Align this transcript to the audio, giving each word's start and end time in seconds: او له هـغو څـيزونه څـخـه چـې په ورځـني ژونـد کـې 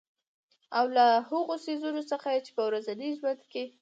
او 0.77 0.85
له 0.95 1.05
هـغو 1.29 1.55
څـيزونه 1.65 2.01
څـخـه 2.11 2.29
چـې 2.45 2.51
په 2.55 2.61
ورځـني 2.67 3.07
ژونـد 3.19 3.41
کـې 3.51 3.63